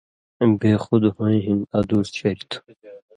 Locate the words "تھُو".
2.49-2.59